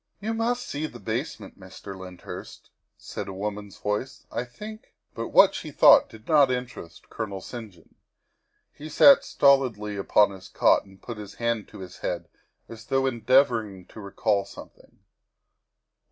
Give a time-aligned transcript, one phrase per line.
[0.19, 1.95] "You must see the basement, Mr.
[1.95, 7.39] Lyndhurst," said a woman's voice." I think But what she thought did not interest Colonel
[7.39, 7.71] St.
[7.71, 7.93] John.
[8.73, 12.29] He sat stolidly upon his cot and put his hand to his head
[12.67, 15.01] as though endeavoring to recall something.